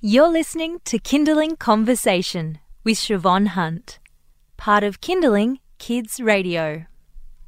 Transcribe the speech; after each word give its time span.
You're 0.00 0.28
listening 0.28 0.78
to 0.84 1.00
Kindling 1.00 1.56
Conversation 1.56 2.60
with 2.84 2.98
Siobhan 2.98 3.48
Hunt, 3.48 3.98
part 4.56 4.84
of 4.84 5.00
Kindling 5.00 5.58
Kids 5.78 6.20
Radio. 6.20 6.86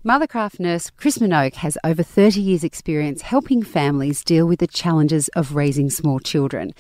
Mothercraft 0.05 0.59
nurse 0.59 0.91
Chris 0.91 1.19
Minogue 1.19 1.55
has 1.55 1.79
over 1.85 2.03
30 2.03 2.41
years' 2.41 2.65
experience 2.65 3.23
helping 3.23 3.63
families 3.63 4.25
deal 4.25 4.49
with 4.49 4.59
the 4.59 4.67
challenges 4.67 5.29
of 5.37 5.55
raising 5.55 5.91
small 5.91 6.19
children. 6.19 6.73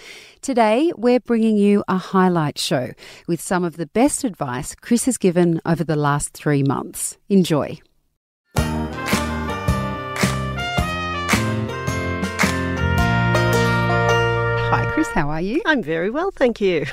Today, 0.43 0.93
we're 0.97 1.21
bringing 1.21 1.57
you 1.57 1.85
a 1.87 1.99
highlight 1.99 2.59
show 2.59 2.91
with 3.29 3.41
some 3.41 3.63
of 3.63 3.77
the 3.77 3.87
best 3.87 4.25
advice 4.25 4.75
Chris 4.75 5.05
has 5.05 5.19
given 5.19 5.61
over 5.65 5.85
the 5.85 5.95
last 5.95 6.33
three 6.35 6.65
months. 6.65 7.17
Enjoy. 7.29 7.79
Chris, 14.93 15.09
how 15.09 15.31
are 15.31 15.41
you? 15.41 15.63
I'm 15.67 15.83
very 15.83 16.11
well, 16.11 16.31
thank 16.33 16.61
you. 16.61 16.85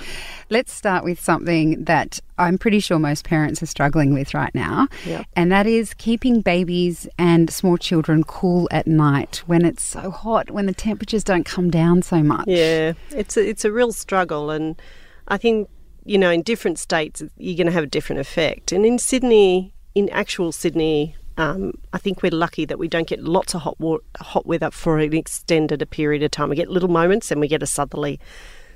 Let's 0.50 0.72
start 0.72 1.04
with 1.04 1.20
something 1.20 1.84
that 1.86 2.20
I'm 2.38 2.58
pretty 2.58 2.80
sure 2.80 3.00
most 3.00 3.26
parents 3.26 3.62
are 3.64 3.66
struggling 3.66 4.14
with 4.14 4.34
right 4.36 4.54
now, 4.54 4.88
Yep. 5.06 5.26
and 5.36 5.52
that 5.52 5.66
is 5.68 5.94
keeping 5.96 6.42
babies 6.42 7.08
and 7.18 7.50
small 7.50 7.76
children 7.78 8.24
cool 8.24 8.68
at 8.72 8.86
night 8.88 9.42
when 9.48 9.66
it's 9.66 9.84
so 9.84 10.12
hot, 10.12 10.52
when 10.52 10.68
the 10.68 10.74
temperatures 10.74 11.24
don't 11.24 11.44
come 11.46 11.70
down 11.72 12.02
so 12.04 12.22
much. 12.22 12.46
Yeah, 12.48 12.94
it's 13.10 13.36
a, 13.36 13.50
it's 13.50 13.66
a 13.66 13.72
real 13.72 13.92
struggle, 13.92 14.52
and 14.52 14.80
I 15.28 15.38
think 15.38 15.68
you 16.06 16.18
know 16.20 16.30
in 16.30 16.44
different 16.44 16.78
states 16.80 17.22
you're 17.38 17.58
going 17.58 17.68
to 17.68 17.74
have 17.74 17.84
a 17.84 17.88
different 17.88 18.20
effect. 18.22 18.72
And 18.72 18.86
in 18.86 19.00
Sydney, 19.00 19.74
in 19.96 20.08
actual 20.12 20.52
Sydney, 20.52 21.16
um, 21.38 21.74
I 21.94 21.98
think 21.98 22.24
we're 22.24 22.32
lucky 22.32 22.66
that 22.66 22.80
we 22.80 22.88
don't 22.88 23.08
get 23.08 23.24
lots 23.24 23.54
of 23.54 23.62
hot 23.62 23.80
wa- 23.80 24.00
hot 24.20 24.46
weather 24.46 24.72
for 24.72 25.00
an 25.00 25.14
extended 25.14 25.82
a 25.82 25.86
period 25.86 26.24
of 26.24 26.32
time. 26.32 26.50
We 26.50 26.56
get 26.56 26.70
little 26.70 26.90
moments, 26.90 27.32
and 27.32 27.40
we 27.40 27.48
get 27.48 27.64
a 27.64 27.68
southerly. 27.68 28.20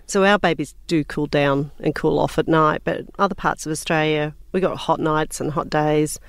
So 0.08 0.26
our 0.26 0.38
babies 0.38 0.76
do 0.88 1.04
cool 1.04 1.28
down 1.28 1.72
and 1.80 1.96
cool 1.96 2.20
off 2.20 2.38
at 2.38 2.48
night, 2.48 2.82
but 2.84 3.06
other 3.18 3.36
parts 3.36 3.66
of 3.66 3.72
Australia 3.72 4.34
we 4.52 4.60
got 4.60 4.78
hot 4.78 5.00
nights 5.00 5.40
and 5.40 5.52
hot 5.52 5.70
days. 5.70 6.20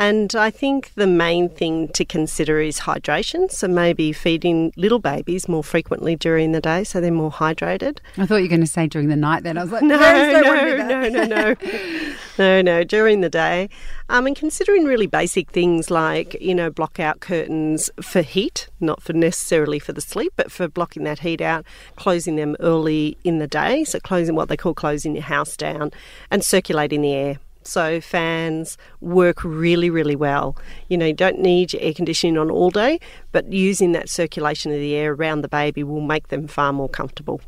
And 0.00 0.34
I 0.34 0.50
think 0.50 0.94
the 0.94 1.06
main 1.06 1.50
thing 1.50 1.88
to 1.88 2.06
consider 2.06 2.58
is 2.58 2.80
hydration. 2.80 3.50
So 3.50 3.68
maybe 3.68 4.14
feeding 4.14 4.72
little 4.74 4.98
babies 4.98 5.46
more 5.46 5.62
frequently 5.62 6.16
during 6.16 6.52
the 6.52 6.60
day 6.62 6.84
so 6.84 7.02
they're 7.02 7.12
more 7.12 7.30
hydrated. 7.30 7.98
I 8.16 8.24
thought 8.24 8.36
you 8.36 8.44
were 8.44 8.48
going 8.48 8.62
to 8.62 8.66
say 8.66 8.86
during 8.86 9.08
the 9.08 9.16
night 9.16 9.42
then. 9.42 9.58
I 9.58 9.62
was 9.62 9.72
like, 9.72 9.82
No, 9.90 9.98
no, 9.98 10.42
want 10.42 10.60
to 10.60 10.70
do 10.70 10.84
no, 10.84 11.08
no, 11.10 11.24
no. 11.26 11.54
no, 12.38 12.62
no, 12.62 12.82
during 12.82 13.20
the 13.20 13.28
day. 13.28 13.68
Um, 14.08 14.26
and 14.26 14.34
considering 14.34 14.86
really 14.86 15.06
basic 15.06 15.50
things 15.50 15.90
like, 15.90 16.34
you 16.40 16.54
know, 16.54 16.70
block 16.70 16.98
out 16.98 17.20
curtains 17.20 17.90
for 18.00 18.22
heat, 18.22 18.70
not 18.80 19.02
for 19.02 19.12
necessarily 19.12 19.78
for 19.78 19.92
the 19.92 20.00
sleep, 20.00 20.32
but 20.34 20.50
for 20.50 20.66
blocking 20.66 21.04
that 21.04 21.18
heat 21.18 21.42
out, 21.42 21.66
closing 21.96 22.36
them 22.36 22.56
early 22.60 23.18
in 23.22 23.38
the 23.38 23.46
day. 23.46 23.84
So 23.84 24.00
closing 24.00 24.34
what 24.34 24.48
they 24.48 24.56
call 24.56 24.72
closing 24.72 25.14
your 25.14 25.24
house 25.24 25.58
down 25.58 25.90
and 26.30 26.42
circulating 26.42 27.02
the 27.02 27.12
air. 27.12 27.38
So 27.62 28.00
fans 28.00 28.78
work 29.00 29.44
really, 29.44 29.90
really 29.90 30.16
well. 30.16 30.56
You 30.88 30.96
know, 30.96 31.06
you 31.06 31.12
don't 31.12 31.40
need 31.40 31.72
your 31.72 31.82
air 31.82 31.92
conditioning 31.92 32.38
on 32.38 32.50
all 32.50 32.70
day, 32.70 33.00
but 33.32 33.52
using 33.52 33.92
that 33.92 34.08
circulation 34.08 34.72
of 34.72 34.78
the 34.78 34.94
air 34.94 35.12
around 35.12 35.42
the 35.42 35.48
baby 35.48 35.82
will 35.82 36.00
make 36.00 36.28
them 36.28 36.46
far 36.46 36.72
more 36.72 36.88
comfortable. 36.88 37.40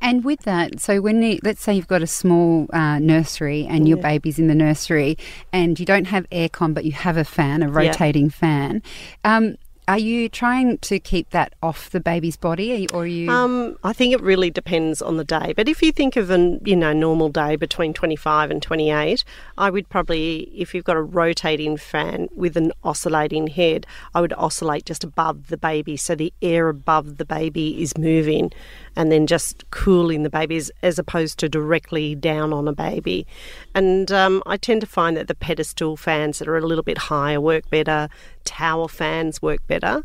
And 0.00 0.24
with 0.24 0.40
that, 0.40 0.80
so 0.80 1.00
when 1.00 1.22
you, 1.22 1.38
let's 1.42 1.62
say 1.62 1.74
you've 1.74 1.88
got 1.88 2.02
a 2.02 2.06
small 2.06 2.66
uh, 2.72 2.98
nursery 2.98 3.66
and 3.68 3.86
your 3.86 3.98
baby's 3.98 4.38
in 4.38 4.46
the 4.46 4.54
nursery 4.54 5.18
and 5.52 5.78
you 5.78 5.86
don't 5.86 6.06
have 6.06 6.28
aircon 6.30 6.72
but 6.74 6.84
you 6.84 6.92
have 6.92 7.16
a 7.16 7.24
fan, 7.24 7.62
a 7.62 7.68
rotating 7.68 8.30
fan, 8.30 8.82
um, 9.24 9.56
are 9.90 9.98
you 9.98 10.28
trying 10.28 10.78
to 10.78 11.00
keep 11.00 11.30
that 11.30 11.52
off 11.64 11.90
the 11.90 11.98
baby's 11.98 12.36
body, 12.36 12.86
or 12.90 13.08
you? 13.08 13.28
Um, 13.28 13.76
I 13.82 13.92
think 13.92 14.14
it 14.14 14.20
really 14.20 14.48
depends 14.48 15.02
on 15.02 15.16
the 15.16 15.24
day. 15.24 15.52
But 15.56 15.68
if 15.68 15.82
you 15.82 15.90
think 15.90 16.14
of 16.14 16.30
an 16.30 16.60
you 16.64 16.76
know 16.76 16.92
normal 16.92 17.28
day 17.28 17.56
between 17.56 17.92
25 17.92 18.52
and 18.52 18.62
28, 18.62 19.24
I 19.58 19.68
would 19.68 19.88
probably, 19.88 20.42
if 20.54 20.76
you've 20.76 20.84
got 20.84 20.96
a 20.96 21.02
rotating 21.02 21.76
fan 21.76 22.28
with 22.36 22.56
an 22.56 22.70
oscillating 22.84 23.48
head, 23.48 23.84
I 24.14 24.20
would 24.20 24.32
oscillate 24.34 24.86
just 24.86 25.02
above 25.02 25.48
the 25.48 25.56
baby, 25.56 25.96
so 25.96 26.14
the 26.14 26.32
air 26.40 26.68
above 26.68 27.16
the 27.16 27.24
baby 27.24 27.82
is 27.82 27.98
moving, 27.98 28.52
and 28.96 29.10
then 29.10 29.26
just 29.26 29.68
cooling 29.70 30.22
the 30.22 30.30
babies 30.30 30.70
as, 30.82 30.98
opposed 30.98 31.38
to 31.38 31.48
directly 31.48 32.14
down 32.14 32.52
on 32.52 32.68
a 32.68 32.72
baby. 32.72 33.26
And 33.74 34.10
um, 34.12 34.42
I 34.46 34.56
tend 34.56 34.80
to 34.82 34.86
find 34.86 35.16
that 35.16 35.28
the 35.28 35.34
pedestal 35.34 35.96
fans 35.96 36.38
that 36.38 36.48
are 36.48 36.56
a 36.56 36.60
little 36.60 36.84
bit 36.84 36.98
higher 36.98 37.40
work 37.40 37.68
better. 37.70 38.08
Tower 38.44 38.88
fans 38.88 39.40
work 39.40 39.66
better. 39.66 40.02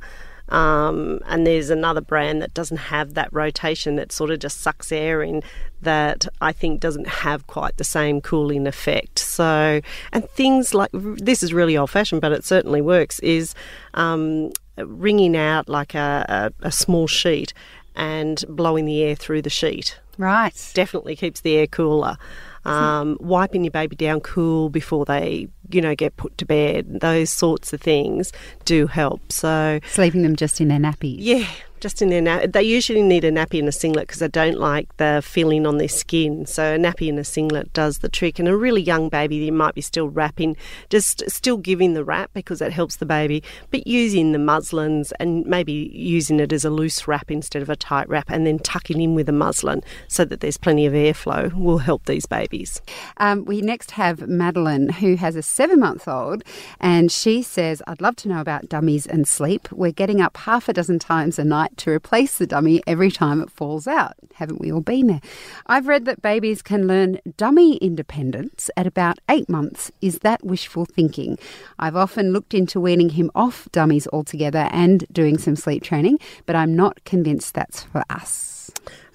Um, 0.50 1.22
and 1.25 1.45
there's 1.45 1.69
another 1.69 2.01
brand 2.01 2.41
that 2.41 2.53
doesn't 2.53 2.78
have 2.78 3.16
that 3.16 3.34
rotation 3.34 3.95
that 3.95 4.12
sort 4.12 4.29
of 4.29 4.40
just 4.40 4.62
sucks 4.62 4.91
air 4.91 5.24
in 5.24 5.41
that 5.81 6.28
I 6.40 6.51
think 6.51 6.79
doesn't 6.79 7.07
have 7.07 7.47
quite 7.47 7.78
the 7.78 7.84
same 7.84 8.22
cooling 8.22 8.68
effect. 8.68 9.19
So, 9.19 9.81
and 10.13 10.29
things 10.29 10.74
like 10.74 10.91
this 10.94 11.41
is 11.41 11.53
really 11.53 11.75
old 11.78 11.90
fashioned, 11.90 12.22
but 12.22 12.31
it 12.31 12.45
certainly 12.45 12.81
works 12.81 13.19
is 13.19 13.56
um, 13.95 14.51
wringing 14.78 15.35
out 15.35 15.68
like 15.68 15.95
a, 15.95 16.51
a, 16.62 16.68
a 16.68 16.72
small 16.72 17.07
sheet 17.07 17.53
and 17.95 18.44
blowing 18.50 18.85
the 18.85 19.03
air 19.03 19.16
through 19.16 19.41
the 19.41 19.50
sheet 19.50 20.00
right. 20.18 20.72
definitely 20.74 21.16
keeps 21.16 21.42
the 21.42 21.56
air 21.56 21.68
cooler. 21.68 22.18
Um, 22.64 23.18
wiping 23.20 23.64
your 23.64 23.70
baby 23.72 23.96
down 23.96 24.22
cool 24.22 24.70
before 24.70 25.06
they, 25.06 25.50
you 25.70 25.81
know, 25.81 25.94
get 25.94 26.18
put 26.18 26.36
to 26.40 26.46
bed. 26.48 27.00
Those 27.00 27.30
sorts 27.30 27.74
of 27.74 27.81
things 27.81 28.31
do 28.66 28.88
help. 28.88 29.31
So, 29.31 29.80
Sleeping 29.88 30.24
them 30.24 30.36
just 30.36 30.59
in 30.59 30.70
their 30.70 30.80
nappies. 30.80 31.18
yeah, 31.20 31.46
just 31.80 32.02
in 32.02 32.09
their 32.09 32.22
na- 32.22 32.48
they 32.50 32.64
usually 32.64 33.04
need 33.04 33.24
a 33.24 33.31
nappy 33.31 33.59
and 33.59 33.68
a 33.68 33.72
singlet 33.72 34.08
because 34.08 34.18
they 34.20 34.28
don't 34.30 34.58
like 34.58 34.98
the 34.98 35.22
feeling 35.24 35.68
on 35.68 35.78
their 35.78 35.88
skin. 35.88 36.48
So 36.48 36.74
a 36.74 36.78
nappy 36.80 37.08
and 37.08 37.20
a 37.20 37.24
singlet 37.24 37.72
does 37.74 38.00
the 38.00 38.09
trick. 38.09 38.40
And 38.40 38.48
a 38.48 38.58
really 38.58 38.81
young 38.81 39.09
baby, 39.09 39.36
you 39.36 39.52
might 39.52 39.75
be 39.75 39.81
still 39.81 40.09
wrapping, 40.09 40.58
just 40.90 41.24
still 41.30 41.58
giving 41.58 41.94
the 41.94 42.04
wrap 42.04 42.31
because 42.34 42.58
that 42.59 42.74
helps 42.74 42.96
the 42.96 43.06
baby, 43.06 43.44
but 43.70 43.86
using 43.86 44.31
the 44.31 44.40
muslins 44.40 45.12
and 45.20 45.46
maybe 45.46 45.92
using 45.94 46.40
it 46.40 46.52
as 46.52 46.66
a 46.66 46.72
loose 46.72 47.08
wrap 47.08 47.30
instead 47.30 47.62
of 47.62 47.70
a 47.70 47.75
tight 47.75 48.09
wrap, 48.09 48.31
and 48.31 48.48
then 48.48 48.58
tucking 48.58 49.00
in 49.00 49.14
with 49.14 49.30
a 49.30 49.34
muslin 49.34 49.84
so 50.08 50.26
that 50.26 50.40
there's 50.40 50.58
plenty 50.58 50.86
of 50.86 50.94
airflow 50.94 51.54
will 51.54 51.80
help 51.80 52.06
these 52.06 52.26
babies. 52.26 52.82
Um, 53.18 53.46
we 53.46 53.62
next 53.62 53.92
have 53.92 54.28
Madeline, 54.28 54.90
who 54.90 55.16
has 55.16 55.36
a 55.36 55.42
seven 55.42 55.80
month 55.80 56.08
old, 56.08 56.44
and 56.80 57.12
she 57.12 57.42
says, 57.42 57.82
I'd 57.88 58.02
love 58.02 58.16
to 58.18 58.30
know 58.30 58.42
about 58.42 58.70
dummies 58.70 59.06
and 59.06 59.28
sleep. 59.28 59.72
We're 59.72 59.92
getting 59.92 60.22
up 60.22 60.38
half 60.38 60.70
a 60.70 60.74
dozen 60.74 61.00
times 61.00 61.40
a 61.40 61.44
night 61.44 61.78
to 61.78 61.92
replace 61.92 62.38
the 62.38 62.48
dummy 62.48 62.82
every 62.88 63.12
time 63.12 63.42
it 63.42 63.50
falls 63.50 63.88
out. 63.88 64.14
Haven't 64.36 64.62
we 64.62 64.72
all 64.72 64.82
been 64.82 65.08
there? 65.08 65.22
I've 65.68 65.88
read 65.88 66.06
that 66.06 66.22
babies 66.22 66.62
can 66.62 66.88
learn 66.88 67.20
dummy 67.38 67.78
independence 67.78 68.70
at 68.76 68.88
about 68.88 69.20
eight 69.30 69.50
months. 69.50 69.92
Is 70.02 70.20
that 70.20 70.44
wishful 70.44 70.86
thinking? 70.86 71.38
I've 71.80 71.96
often 71.96 72.34
looked 72.34 72.54
into 72.54 72.80
weaning 72.80 73.10
him 73.10 73.32
off 73.36 73.68
dummies 73.72 74.08
altogether 74.12 74.70
and 74.72 75.06
doing 75.12 75.38
some 75.38 75.56
sleep 75.56 75.84
training, 75.84 76.20
but 76.46 76.56
I'm 76.56 76.76
not 76.76 77.04
convinced 77.06 77.54
that's 77.54 77.84
for 77.84 78.04
us. 78.10 78.65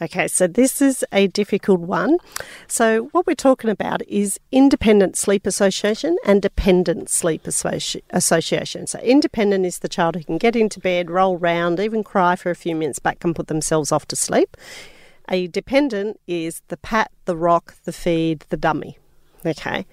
Okay, 0.03 0.29
so 0.29 0.47
this 0.47 0.81
is 0.81 1.05
a 1.13 1.27
difficult 1.29 1.81
one. 1.81 2.19
So, 2.67 3.09
what 3.13 3.27
we're 3.27 3.35
talking 3.35 3.71
about 3.71 4.03
is 4.09 4.41
independent 4.51 5.17
sleep 5.17 5.47
association 5.47 6.17
and 6.25 6.41
dependent 6.41 7.09
sleep 7.09 7.45
associ- 7.45 8.03
association. 8.11 8.87
So, 8.87 8.99
independent 9.01 9.67
is 9.67 9.79
the 9.79 9.89
child 9.89 10.17
who 10.17 10.25
can 10.25 10.39
get 10.39 10.57
into 10.57 10.81
bed, 10.81 11.11
roll 11.11 11.37
round, 11.37 11.81
even 11.81 12.03
cry 12.03 12.37
for 12.37 12.51
a 12.51 12.57
few 12.57 12.75
minutes 12.75 12.99
back 12.99 13.23
and 13.25 13.37
put 13.37 13.49
themselves 13.49 13.93
off 13.93 14.07
to 14.07 14.17
sleep. 14.17 14.57
A 15.29 15.47
dependent 15.47 16.21
is 16.27 16.63
the 16.69 16.77
pat, 16.77 17.11
the 17.25 17.37
rock, 17.37 17.75
the 17.85 17.93
feed, 17.93 18.41
the 18.49 18.57
dummy. 18.57 18.99
Okay. 19.47 19.87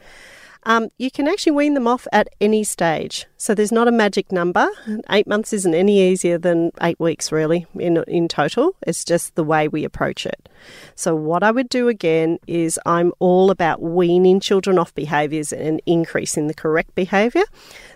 Um, 0.67 0.89
you 0.97 1.09
can 1.09 1.29
actually 1.29 1.53
wean 1.53 1.75
them 1.75 1.87
off 1.87 2.09
at 2.11 2.27
any 2.41 2.65
stage. 2.65 3.25
So 3.37 3.55
there's 3.55 3.71
not 3.71 3.87
a 3.87 3.91
magic 3.91 4.33
number. 4.33 4.67
Eight 5.09 5.25
months 5.25 5.53
isn't 5.53 5.73
any 5.73 6.11
easier 6.11 6.37
than 6.37 6.71
eight 6.81 6.99
weeks, 6.99 7.31
really, 7.31 7.65
in, 7.79 8.03
in 8.05 8.27
total. 8.27 8.75
It's 8.85 9.05
just 9.05 9.35
the 9.35 9.45
way 9.45 9.69
we 9.69 9.85
approach 9.85 10.25
it. 10.25 10.49
So, 10.93 11.15
what 11.15 11.41
I 11.41 11.51
would 11.51 11.69
do 11.69 11.87
again 11.87 12.37
is 12.47 12.77
I'm 12.85 13.13
all 13.19 13.49
about 13.49 13.81
weaning 13.81 14.41
children 14.41 14.77
off 14.77 14.93
behaviours 14.93 15.53
and 15.53 15.81
increasing 15.85 16.47
the 16.47 16.53
correct 16.53 16.95
behaviour. 16.95 17.45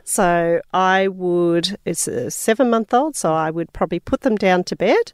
So, 0.06 0.62
I 0.72 1.10
would, 1.10 1.78
it's 1.84 2.08
a 2.08 2.32
seven 2.32 2.70
month 2.70 2.94
old, 2.94 3.18
so 3.18 3.34
I 3.34 3.52
would 3.52 3.74
probably 3.74 4.00
put 4.00 4.22
them 4.22 4.38
down 4.38 4.64
to 4.66 4.78
bed. 4.78 5.12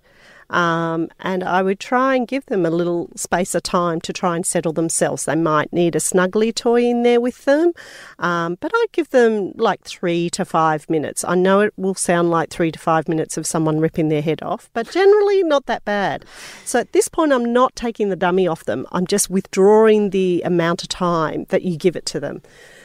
Um, 0.49 1.09
and 1.19 1.43
I 1.43 1.61
would 1.61 1.79
try 1.79 2.15
and 2.15 2.27
give 2.27 2.45
them 2.45 2.65
a 2.65 2.69
little 2.69 3.09
space 3.15 3.53
of 3.53 3.63
time 3.63 3.99
to 4.01 4.13
try 4.13 4.35
and 4.35 4.45
settle 4.45 4.71
themselves. 4.71 5.25
They 5.25 5.35
might 5.35 5.73
need 5.73 5.95
a 5.95 5.99
snuggly 5.99 6.55
toy 6.55 6.83
in 6.85 7.03
there 7.03 7.19
with 7.19 7.43
them, 7.45 7.73
um, 8.19 8.57
but 8.61 8.71
I'd 8.73 8.91
give 8.93 9.09
them 9.09 9.51
like 9.55 9.83
three 9.83 10.29
to 10.31 10.45
five 10.45 10.89
minutes. 10.89 11.25
I 11.25 11.35
know 11.35 11.59
it 11.61 11.73
will 11.75 11.95
sound 11.95 12.29
like 12.29 12.49
three 12.49 12.71
to 12.71 12.79
five 12.79 13.07
minutes 13.07 13.37
of 13.37 13.45
someone 13.45 13.79
ripping 13.79 14.07
their 14.09 14.21
head 14.21 14.41
off, 14.41 14.69
but 14.73 14.89
generally 14.89 15.43
not 15.43 15.65
that 15.65 15.83
bad. 15.83 16.23
So 16.63 16.79
at 16.79 16.93
this 16.93 17.07
point, 17.07 17.33
I'm 17.33 17.51
not 17.51 17.75
taking 17.75 18.09
the 18.09 18.15
dummy 18.15 18.47
off 18.47 18.63
them, 18.65 18.87
I'm 18.91 19.07
just 19.07 19.29
withdrawing 19.29 20.11
the 20.11 20.41
amount 20.45 20.83
of 20.83 20.89
time 20.89 21.45
that 21.49 21.63
you 21.63 21.77
give 21.77 21.95
it 21.95 22.05
to 22.07 22.19
them. 22.19 22.41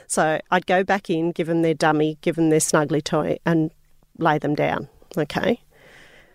So 0.08 0.40
I'd 0.50 0.66
go 0.66 0.84
back 0.84 1.08
in, 1.08 1.32
give 1.32 1.46
them 1.46 1.62
their 1.62 1.74
dummy, 1.74 2.18
give 2.20 2.36
them 2.36 2.50
their 2.50 2.58
snuggly 2.58 3.02
toy, 3.02 3.38
and 3.46 3.70
lay 4.18 4.38
them 4.38 4.54
down. 4.54 4.88
Okay. 5.16 5.60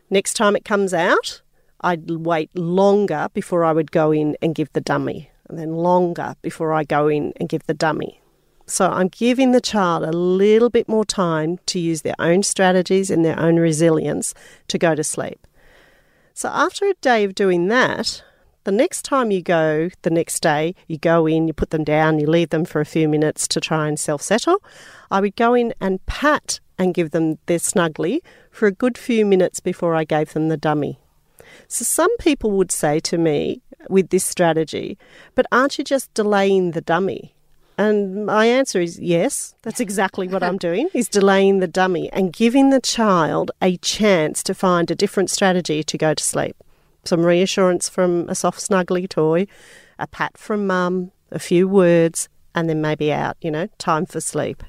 Next 0.09 0.36
time 0.36 0.56
it 0.56 0.65
comes 0.65 0.94
out, 0.94 1.42
I'd 1.81 2.09
wait 2.09 2.50
longer 2.56 3.27
before 3.33 3.63
I 3.63 3.74
would 3.74 3.92
go 3.92 4.12
in 4.12 4.38
and 4.42 4.56
give 4.56 4.71
the 4.74 4.81
dummy, 4.81 5.31
and 5.50 5.59
then 5.59 5.74
longer 5.74 6.36
before 6.42 6.74
I 6.74 6.83
go 6.83 7.07
in 7.07 7.33
and 7.38 7.50
give 7.50 7.65
the 7.65 7.74
dummy. 7.74 8.21
So 8.65 8.89
I'm 8.89 9.07
giving 9.07 9.51
the 9.51 9.62
child 9.62 10.04
a 10.04 10.12
little 10.12 10.69
bit 10.69 10.89
more 10.89 11.06
time 11.06 11.59
to 11.68 11.80
use 11.80 12.01
their 12.01 12.15
own 12.19 12.44
strategies 12.44 13.09
and 13.09 13.24
their 13.24 13.39
own 13.39 13.57
resilience 13.57 14.33
to 14.68 14.77
go 14.77 14.95
to 14.95 15.04
sleep. 15.04 15.45
So 16.33 16.50
after 16.50 16.86
a 16.86 16.94
day 16.95 17.24
of 17.24 17.33
doing 17.33 17.68
that, 17.68 18.24
the 18.68 18.72
next 18.74 19.04
time 19.04 19.31
you 19.31 19.42
go, 19.42 19.90
the 20.02 20.10
next 20.10 20.42
day, 20.42 20.75
you 20.88 20.98
go 20.98 21.25
in, 21.25 21.48
you 21.48 21.54
put 21.54 21.69
them 21.69 21.86
down, 21.86 22.19
you 22.19 22.28
leave 22.28 22.50
them 22.50 22.66
for 22.66 22.81
a 22.81 22.86
few 22.86 23.08
minutes 23.08 23.48
to 23.48 23.62
try 23.62 23.88
and 23.88 23.98
self 23.98 24.22
settle. 24.22 24.62
I 25.10 25.22
would 25.22 25.38
go 25.38 25.54
in 25.54 25.74
and 25.80 26.06
pat 26.06 26.60
and 26.78 26.94
give 26.94 27.12
them 27.12 27.38
their 27.46 27.60
snuggly 27.60 28.19
for 28.52 28.68
a 28.68 28.74
good 28.74 28.98
few 28.98 29.25
minutes 29.25 29.62
before 29.62 29.96
I 29.96 30.04
gave 30.04 30.34
them 30.34 30.50
the 30.50 30.58
dummy. 30.58 31.00
So 31.69 31.86
some 31.86 32.14
people 32.18 32.52
would 32.58 32.74
say 32.74 33.00
to 33.00 33.18
me 33.18 33.62
with 33.90 34.10
this 34.10 34.25
strategy, 34.25 34.98
but 35.34 35.46
aren't 35.50 35.78
you 35.78 35.86
just 35.86 36.13
delaying 36.13 36.72
the 36.72 36.81
dummy? 36.81 37.34
And 37.78 38.25
my 38.25 38.48
answer 38.48 38.81
is 38.81 39.00
yes, 39.00 39.56
that's 39.62 39.80
exactly 39.80 40.28
what 40.28 40.44
I'm 40.44 40.58
doing, 40.68 40.90
is 40.94 41.08
delaying 41.08 41.60
the 41.60 41.70
dummy 41.70 42.12
and 42.12 42.34
giving 42.34 42.70
the 42.72 42.81
child 42.81 43.50
a 43.62 43.78
chance 43.78 44.44
to 44.44 44.54
find 44.54 44.92
a 44.92 44.96
different 44.96 45.30
strategy 45.30 45.84
to 45.84 45.98
go 45.98 46.13
to 46.13 46.22
sleep. 46.22 46.58
Some 47.07 47.25
reassurance 47.25 47.88
from 47.88 48.27
a 48.27 48.36
soft 48.36 48.59
snuggly 48.59 49.07
toy, 49.07 49.48
a 49.98 50.07
pat 50.07 50.38
from 50.38 50.68
mum, 50.68 51.12
a 51.31 51.39
few 51.39 51.68
words, 51.68 52.30
and 52.54 52.69
then 52.69 52.81
maybe 52.81 53.12
out, 53.12 53.38
you 53.42 53.51
know, 53.51 53.68
time 53.77 54.06
for 54.06 54.19
sleep. 54.19 54.63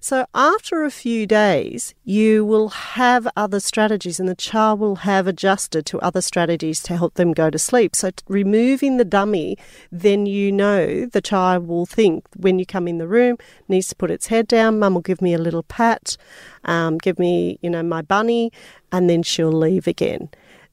So 0.00 0.26
after 0.32 0.84
a 0.84 0.92
few 0.92 1.26
days, 1.26 1.92
you 2.04 2.44
will 2.44 2.68
have 2.68 3.26
other 3.36 3.58
strategies, 3.58 4.20
and 4.20 4.28
the 4.28 4.36
child 4.36 4.78
will 4.78 4.96
have 4.96 5.26
adjusted 5.26 5.86
to 5.86 5.98
other 6.00 6.20
strategies 6.20 6.82
to 6.84 6.96
help 6.96 7.14
them 7.14 7.32
go 7.32 7.50
to 7.50 7.58
sleep. 7.58 7.96
So 7.96 8.10
removing 8.28 8.96
the 8.96 9.04
dummy, 9.04 9.56
then 9.90 10.26
you 10.26 10.52
know 10.52 11.06
the 11.06 11.20
child 11.20 11.66
will 11.66 11.86
think 11.86 12.26
when 12.36 12.58
you 12.60 12.66
come 12.66 12.86
in 12.86 12.98
the 12.98 13.08
room 13.08 13.38
needs 13.66 13.88
to 13.88 13.96
put 13.96 14.10
its 14.10 14.28
head 14.28 14.46
down. 14.46 14.78
Mum 14.78 14.94
will 14.94 15.00
give 15.00 15.20
me 15.20 15.34
a 15.34 15.38
little 15.38 15.64
pat, 15.64 16.16
um, 16.64 16.98
give 16.98 17.18
me 17.18 17.58
you 17.60 17.70
know 17.70 17.82
my 17.82 18.02
bunny, 18.02 18.52
and 18.92 19.10
then 19.10 19.24
she'll 19.24 19.50
leave 19.52 19.88
again. 19.88 20.28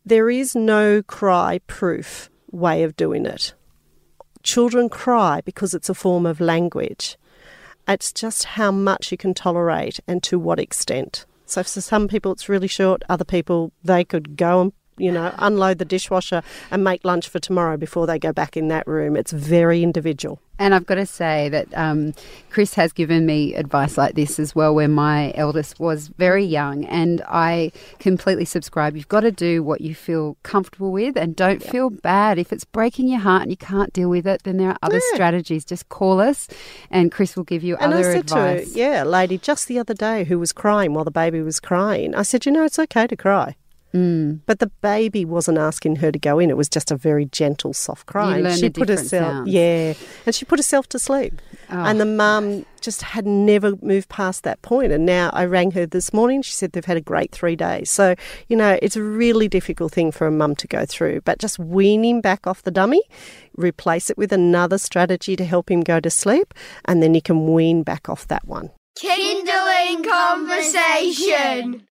There 0.07 0.29
is 0.29 0.55
no 0.55 1.01
cry 1.01 1.61
proof 1.65 2.29
way 2.51 2.83
of 2.83 2.95
doing 2.95 3.25
it. 3.25 3.55
Children 4.43 4.87
cry 4.87 5.41
because 5.43 5.73
it's 5.73 5.89
a 5.89 5.95
form 5.95 6.27
of 6.27 6.39
language. 6.39 7.17
It's 7.87 8.13
just 8.13 8.43
how 8.43 8.71
much 8.71 9.11
you 9.11 9.17
can 9.17 9.33
tolerate 9.33 9.99
and 10.07 10.21
to 10.21 10.37
what 10.37 10.59
extent. 10.59 11.25
So 11.47 11.63
for 11.63 11.81
some 11.81 12.07
people 12.07 12.31
it's 12.31 12.47
really 12.47 12.67
short, 12.67 13.01
other 13.09 13.25
people 13.25 13.71
they 13.83 14.03
could 14.03 14.37
go 14.37 14.61
and 14.61 14.73
you 14.97 15.11
know 15.11 15.33
unload 15.37 15.77
the 15.77 15.85
dishwasher 15.85 16.41
and 16.71 16.83
make 16.83 17.03
lunch 17.03 17.29
for 17.29 17.39
tomorrow 17.39 17.77
before 17.77 18.07
they 18.07 18.19
go 18.19 18.31
back 18.31 18.55
in 18.57 18.67
that 18.69 18.87
room. 18.87 19.15
It's 19.15 19.31
very 19.31 19.83
individual. 19.83 20.39
And 20.57 20.73
I've 20.73 20.85
got 20.85 20.95
to 20.95 21.05
say 21.05 21.49
that 21.49 21.67
um, 21.73 22.13
Chris 22.49 22.75
has 22.75 22.93
given 22.93 23.25
me 23.25 23.53
advice 23.55 23.97
like 23.97 24.15
this 24.15 24.39
as 24.39 24.55
well, 24.55 24.73
where 24.73 24.87
my 24.87 25.33
eldest 25.35 25.81
was 25.81 26.07
very 26.07 26.45
young, 26.45 26.85
and 26.85 27.21
I 27.27 27.73
completely 27.99 28.45
subscribe. 28.45 28.95
You've 28.95 29.09
got 29.09 29.21
to 29.21 29.31
do 29.31 29.63
what 29.63 29.81
you 29.81 29.93
feel 29.93 30.37
comfortable 30.43 30.93
with, 30.93 31.17
and 31.17 31.35
don't 31.35 31.61
yep. 31.61 31.71
feel 31.71 31.89
bad 31.89 32.39
if 32.39 32.53
it's 32.53 32.63
breaking 32.63 33.09
your 33.09 33.19
heart 33.19 33.41
and 33.41 33.51
you 33.51 33.57
can't 33.57 33.91
deal 33.91 34.09
with 34.09 34.25
it. 34.25 34.43
Then 34.43 34.55
there 34.55 34.69
are 34.69 34.77
other 34.81 35.01
yeah. 35.11 35.15
strategies. 35.15 35.65
Just 35.65 35.89
call 35.89 36.21
us, 36.21 36.47
and 36.89 37.11
Chris 37.11 37.35
will 37.35 37.43
give 37.43 37.63
you 37.63 37.75
and 37.75 37.93
other 37.93 38.09
I 38.09 38.13
said 38.13 38.21
advice. 38.21 38.73
To 38.73 38.79
her, 38.79 38.79
yeah, 38.79 39.03
a 39.03 39.05
lady 39.05 39.37
just 39.37 39.67
the 39.67 39.77
other 39.77 39.93
day 39.93 40.23
who 40.23 40.39
was 40.39 40.53
crying 40.53 40.93
while 40.93 41.03
the 41.03 41.11
baby 41.11 41.41
was 41.41 41.59
crying. 41.59 42.15
I 42.15 42.21
said, 42.21 42.45
you 42.45 42.53
know, 42.53 42.63
it's 42.63 42.79
okay 42.79 43.07
to 43.07 43.15
cry. 43.17 43.57
Mm. 43.95 44.41
But 44.45 44.59
the 44.59 44.67
baby 44.81 45.23
wasn't 45.23 45.57
asking 45.57 45.97
her 45.97 46.11
to 46.11 46.19
go 46.19 46.37
in. 46.37 46.49
It 46.49 46.57
was 46.57 46.67
just 46.67 46.91
a 46.91 46.97
very 46.97 47.25
gentle, 47.27 47.73
soft 47.73 48.07
cry. 48.07 48.39
You 48.39 48.51
she 48.57 48.69
put 48.69 48.89
herself, 48.89 49.31
sounds. 49.31 49.49
yeah, 49.49 49.93
and 50.25 50.35
she 50.35 50.43
put 50.43 50.59
herself 50.59 50.89
to 50.89 50.99
sleep. 50.99 51.41
Oh. 51.69 51.77
And 51.77 52.01
the 52.01 52.05
mum 52.05 52.65
just 52.81 53.01
had 53.01 53.25
never 53.25 53.75
moved 53.81 54.09
past 54.09 54.43
that 54.43 54.61
point. 54.61 54.91
And 54.91 55.05
now 55.05 55.29
I 55.31 55.45
rang 55.45 55.71
her 55.71 55.85
this 55.85 56.13
morning. 56.13 56.41
She 56.41 56.51
said 56.51 56.73
they've 56.73 56.83
had 56.83 56.97
a 56.97 57.01
great 57.01 57.31
three 57.31 57.55
days. 57.55 57.89
So 57.89 58.15
you 58.49 58.57
know, 58.57 58.77
it's 58.81 58.97
a 58.97 59.01
really 59.01 59.47
difficult 59.47 59.93
thing 59.93 60.11
for 60.11 60.27
a 60.27 60.31
mum 60.31 60.55
to 60.57 60.67
go 60.67 60.85
through. 60.85 61.21
But 61.21 61.39
just 61.39 61.57
wean 61.57 62.03
him 62.03 62.19
back 62.19 62.45
off 62.45 62.63
the 62.63 62.71
dummy, 62.71 63.01
replace 63.55 64.09
it 64.09 64.17
with 64.17 64.33
another 64.33 64.77
strategy 64.77 65.37
to 65.37 65.45
help 65.45 65.71
him 65.71 65.79
go 65.79 66.01
to 66.01 66.09
sleep, 66.09 66.53
and 66.83 67.01
then 67.01 67.13
you 67.13 67.21
can 67.21 67.53
wean 67.53 67.81
back 67.83 68.09
off 68.09 68.27
that 68.27 68.45
one. 68.45 68.71
Kindling 68.97 70.03
conversation. 70.03 71.87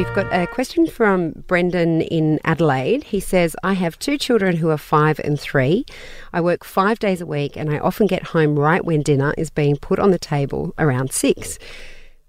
We've 0.00 0.14
got 0.14 0.32
a 0.32 0.46
question 0.46 0.86
from 0.86 1.32
Brendan 1.46 2.00
in 2.00 2.40
Adelaide. 2.44 3.04
He 3.04 3.20
says, 3.20 3.54
I 3.62 3.74
have 3.74 3.98
two 3.98 4.16
children 4.16 4.56
who 4.56 4.70
are 4.70 4.78
five 4.78 5.20
and 5.22 5.38
three. 5.38 5.84
I 6.32 6.40
work 6.40 6.64
five 6.64 6.98
days 6.98 7.20
a 7.20 7.26
week 7.26 7.54
and 7.54 7.68
I 7.68 7.80
often 7.80 8.06
get 8.06 8.22
home 8.22 8.58
right 8.58 8.82
when 8.82 9.02
dinner 9.02 9.34
is 9.36 9.50
being 9.50 9.76
put 9.76 9.98
on 9.98 10.10
the 10.10 10.18
table 10.18 10.72
around 10.78 11.12
six. 11.12 11.58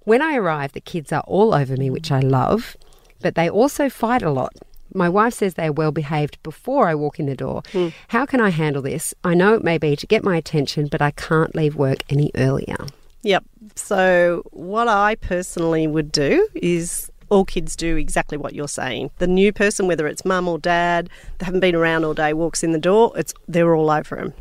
When 0.02 0.22
I 0.22 0.36
arrive, 0.36 0.74
the 0.74 0.82
kids 0.82 1.14
are 1.14 1.24
all 1.26 1.54
over 1.54 1.78
me, 1.78 1.90
which 1.90 2.12
I 2.12 2.20
love, 2.20 2.76
but 3.22 3.36
they 3.36 3.50
also 3.50 3.90
fight 3.90 4.22
a 4.22 4.32
lot. 4.32 4.54
My 4.94 5.08
wife 5.08 5.36
says 5.36 5.54
they 5.54 5.68
are 5.68 5.72
well 5.72 5.94
behaved 5.94 6.44
before 6.44 6.90
I 6.90 6.96
walk 6.96 7.22
in 7.22 7.26
the 7.26 7.38
door. 7.38 7.64
Hmm. 7.72 7.88
How 8.10 8.26
can 8.26 8.42
I 8.42 8.50
handle 8.50 8.82
this? 8.82 9.14
I 9.24 9.34
know 9.34 9.54
it 9.54 9.64
may 9.64 9.78
be 9.78 9.96
to 9.96 10.06
get 10.06 10.26
my 10.26 10.36
attention, 10.36 10.90
but 10.92 11.02
I 11.02 11.12
can't 11.12 11.56
leave 11.56 11.78
work 11.78 12.00
any 12.10 12.32
earlier. 12.36 12.86
Yep. 13.24 13.46
So, 13.76 14.42
what 14.50 14.88
I 14.88 15.16
personally 15.16 15.86
would 15.88 16.12
do 16.12 16.50
is 16.56 17.11
all 17.32 17.46
kids 17.46 17.78
do 17.78 17.96
exactly 17.96 18.38
what 18.38 18.54
you're 18.54 18.68
saying. 18.68 19.10
The 19.18 19.26
new 19.26 19.54
person, 19.54 19.88
whether 19.88 20.06
it's 20.06 20.26
mum 20.26 20.50
or 20.50 20.60
dad, 20.60 21.10
they 21.38 21.46
haven't 21.46 21.62
been 21.62 21.76
around 21.76 22.04
all 22.04 22.14
day, 22.14 22.34
walks 22.34 22.62
in 22.62 22.74
the 22.74 22.78
door, 22.78 23.14
it's 23.16 23.34
they're 23.48 23.74
all 23.74 23.90
over 23.90 24.18
him. 24.18 24.34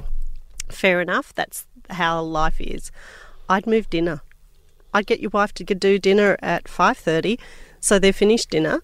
Fair 0.68 1.00
enough. 1.00 1.32
That's 1.34 1.66
how 1.88 2.20
life 2.20 2.60
is. 2.60 2.90
I'd 3.48 3.66
move 3.66 3.88
dinner. 3.88 4.22
I'd 4.92 5.06
get 5.06 5.20
your 5.20 5.30
wife 5.30 5.54
to 5.54 5.64
do 5.64 6.00
dinner 6.00 6.36
at 6.42 6.68
five 6.68 6.98
thirty, 6.98 7.38
so 7.78 7.98
they're 7.98 8.12
finished 8.12 8.50
dinner, 8.50 8.82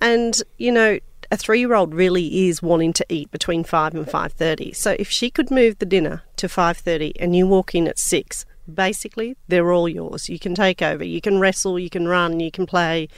and 0.00 0.40
you 0.56 0.70
know 0.70 1.00
a 1.30 1.36
three-year-old 1.36 1.94
really 1.94 2.48
is 2.48 2.62
wanting 2.62 2.92
to 2.94 3.06
eat 3.08 3.30
between 3.32 3.64
five 3.64 3.92
and 3.92 4.08
five 4.08 4.32
thirty. 4.32 4.72
So 4.72 4.94
if 5.00 5.10
she 5.10 5.30
could 5.30 5.50
move 5.50 5.80
the 5.80 5.86
dinner 5.86 6.22
to 6.36 6.48
five 6.48 6.78
thirty 6.78 7.12
and 7.18 7.34
you 7.34 7.48
walk 7.48 7.74
in 7.74 7.88
at 7.88 7.98
six, 7.98 8.46
basically 8.72 9.36
they're 9.48 9.72
all 9.72 9.88
yours. 9.88 10.28
You 10.28 10.38
can 10.38 10.54
take 10.54 10.80
over. 10.80 11.02
You 11.02 11.20
can 11.20 11.40
wrestle. 11.40 11.76
You 11.76 11.90
can 11.90 12.06
run. 12.06 12.38
You 12.38 12.52
can 12.52 12.66
play 12.66 13.08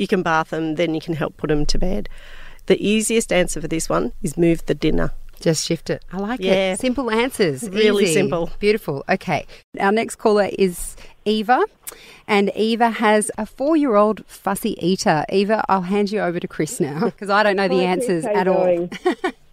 you 0.00 0.08
can 0.08 0.22
bath 0.22 0.50
them, 0.50 0.76
then 0.76 0.94
you 0.94 1.00
can 1.00 1.14
help 1.14 1.36
put 1.36 1.48
them 1.48 1.66
to 1.66 1.78
bed. 1.78 2.08
The 2.66 2.84
easiest 2.86 3.32
answer 3.32 3.60
for 3.60 3.68
this 3.68 3.88
one 3.88 4.12
is 4.22 4.36
move 4.36 4.64
the 4.66 4.74
dinner. 4.74 5.12
Just 5.40 5.66
shift 5.66 5.88
it. 5.88 6.04
I 6.12 6.18
like 6.18 6.40
yeah. 6.40 6.72
it. 6.72 6.80
Simple 6.80 7.10
answers. 7.10 7.68
Really 7.68 8.04
Easy. 8.04 8.14
simple. 8.14 8.50
Beautiful. 8.58 9.04
Okay. 9.08 9.46
Our 9.78 9.90
next 9.90 10.16
caller 10.16 10.50
is 10.58 10.96
Eva, 11.24 11.64
and 12.26 12.50
Eva 12.54 12.90
has 12.90 13.30
a 13.38 13.46
four 13.46 13.76
year 13.76 13.96
old 13.96 14.24
fussy 14.26 14.76
eater. 14.86 15.24
Eva, 15.30 15.64
I'll 15.68 15.82
hand 15.82 16.12
you 16.12 16.20
over 16.20 16.38
to 16.40 16.48
Chris 16.48 16.78
now 16.78 17.06
because 17.06 17.30
I 17.30 17.42
don't 17.42 17.56
know 17.56 17.68
the 17.68 17.78
Hi, 17.78 17.84
answers 17.84 18.26
at 18.26 18.46
all. 18.48 18.88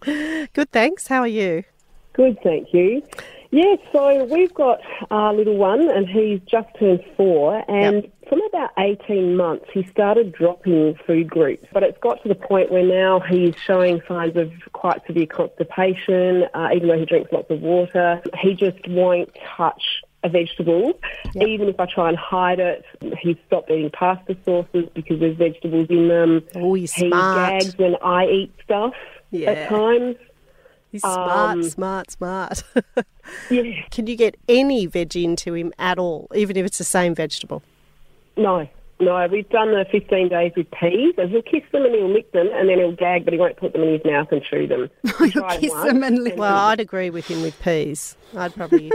Good, 0.02 0.70
thanks. 0.72 1.06
How 1.06 1.20
are 1.20 1.26
you? 1.26 1.64
Good, 2.12 2.38
thank 2.42 2.74
you. 2.74 3.02
Yes, 3.50 3.78
so 3.92 4.24
we've 4.24 4.52
got 4.52 4.80
our 5.10 5.32
little 5.32 5.56
one, 5.56 5.88
and 5.90 6.06
he's 6.06 6.40
just 6.40 6.68
turned 6.78 7.02
four, 7.16 7.64
and 7.66 8.02
Yep. 8.02 8.12
from 8.28 8.42
about 8.48 8.70
18 8.78 9.36
months, 9.36 9.64
he 9.72 9.84
started 9.84 10.32
dropping 10.32 10.96
food 11.06 11.30
groups. 11.30 11.66
But 11.72 11.82
it's 11.82 11.96
got 11.98 12.22
to 12.22 12.28
the 12.28 12.34
point 12.34 12.70
where 12.70 12.82
now 12.82 13.20
he's 13.20 13.56
showing 13.56 14.02
signs 14.06 14.36
of 14.36 14.52
quite 14.74 15.00
severe 15.06 15.24
constipation, 15.26 16.44
uh, 16.52 16.68
even 16.74 16.88
though 16.88 16.98
he 16.98 17.06
drinks 17.06 17.32
lots 17.32 17.50
of 17.50 17.62
water. 17.62 18.20
He 18.38 18.52
just 18.54 18.86
won't 18.86 19.30
touch 19.56 20.02
a 20.24 20.28
vegetable. 20.28 20.98
Even 21.36 21.68
if 21.68 21.80
I 21.80 21.86
try 21.86 22.08
and 22.10 22.18
hide 22.18 22.58
it, 22.60 22.84
he's 23.20 23.36
stopped 23.46 23.70
eating 23.70 23.88
pasta 23.90 24.36
sauces 24.44 24.90
because 24.94 25.20
there's 25.20 25.36
vegetables 25.38 25.86
in 25.88 26.08
them. 26.08 26.42
Oh, 26.56 26.74
he's 26.74 26.92
he 26.92 27.08
smart. 27.08 27.60
gags 27.62 27.78
when 27.78 27.96
I 28.02 28.26
eat 28.26 28.52
stuff 28.62 28.92
Yeah. 29.30 29.52
at 29.52 29.68
times. 29.70 30.16
He's 30.90 31.02
smart, 31.02 31.50
Um, 31.56 31.62
smart, 31.64 32.10
smart. 32.10 32.62
Yeah. 33.50 33.62
Can 33.90 34.06
you 34.06 34.16
get 34.16 34.38
any 34.48 34.88
veggie 34.88 35.22
into 35.22 35.52
him 35.52 35.70
at 35.78 35.98
all, 35.98 36.28
even 36.34 36.56
if 36.56 36.64
it's 36.64 36.78
the 36.78 36.84
same 36.84 37.14
vegetable? 37.14 37.62
No, 38.38 38.66
no. 39.00 39.26
We've 39.30 39.48
done 39.50 39.72
the 39.72 39.84
15 39.92 40.30
days 40.30 40.52
with 40.56 40.70
peas, 40.70 41.12
and 41.18 41.28
he'll 41.30 41.42
kiss 41.42 41.62
them 41.70 41.84
and 41.84 41.94
he'll 41.94 42.08
lick 42.10 42.32
them, 42.32 42.48
and 42.54 42.70
then 42.70 42.78
he'll 42.78 42.92
gag, 42.92 43.24
but 43.26 43.34
he 43.34 43.38
won't 43.38 43.58
put 43.58 43.74
them 43.74 43.82
in 43.82 43.92
his 43.92 44.04
mouth 44.06 44.28
and 44.32 44.42
chew 44.42 44.66
them. 44.66 44.88
He'll 45.30 45.42
kiss 45.50 45.74
them 45.74 46.02
and 46.02 46.24
lick 46.24 46.38
Well, 46.38 46.56
I'd 46.56 46.80
agree 46.80 47.10
with 47.10 47.26
him 47.26 47.42
with 47.42 47.60
peas. 47.60 48.16
I'd 48.34 48.54
probably. 48.54 48.90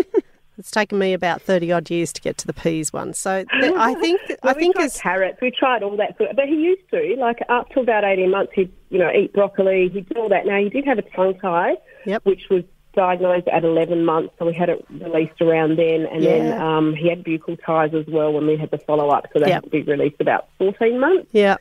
It's 0.57 0.71
taken 0.71 0.97
me 0.99 1.13
about 1.13 1.41
thirty 1.41 1.71
odd 1.71 1.89
years 1.89 2.11
to 2.13 2.21
get 2.21 2.37
to 2.39 2.47
the 2.47 2.53
peas 2.53 2.91
one. 2.93 3.13
So 3.13 3.43
th- 3.59 3.73
I 3.75 3.93
think 3.95 4.21
I 4.29 4.35
Well, 4.43 4.55
we 4.55 4.61
think 4.61 4.75
tried 4.75 4.85
as 4.85 4.97
carrots. 4.99 5.37
We 5.41 5.51
tried 5.51 5.83
all 5.83 5.97
that, 5.97 6.19
of, 6.21 6.35
but 6.35 6.45
he 6.47 6.55
used 6.55 6.89
to 6.91 7.15
like 7.19 7.39
up 7.49 7.69
to 7.69 7.79
about 7.81 8.03
18 8.03 8.29
months. 8.29 8.51
He'd 8.55 8.71
you 8.89 8.99
know 8.99 9.09
eat 9.11 9.33
broccoli. 9.33 9.89
He'd 9.89 10.09
do 10.09 10.19
all 10.21 10.29
that. 10.29 10.45
Now 10.45 10.59
he 10.59 10.69
did 10.69 10.85
have 10.85 10.97
a 10.99 11.03
tongue 11.03 11.37
tie, 11.39 11.75
Yep. 12.05 12.25
which 12.25 12.43
was 12.49 12.63
diagnosed 12.95 13.47
at 13.47 13.63
11 13.63 14.05
months, 14.05 14.35
so 14.37 14.45
we 14.45 14.53
had 14.53 14.69
it 14.69 14.85
released 14.91 15.41
around 15.41 15.79
then. 15.79 16.05
And 16.05 16.23
then 16.23 16.61
um, 16.61 16.93
he 16.95 17.09
had 17.09 17.23
buccal 17.23 17.57
ties 17.65 17.91
as 17.95 18.05
well 18.07 18.31
when 18.31 18.45
we 18.45 18.55
had 18.55 18.69
the 18.69 18.77
follow 18.77 19.09
up, 19.09 19.25
so 19.33 19.39
they 19.39 19.47
Yep. 19.47 19.53
had 19.55 19.63
to 19.63 19.69
be 19.71 19.81
released 19.81 20.17
about 20.21 20.47
14 20.59 20.99
months. 20.99 21.27
Yeah. 21.31 21.57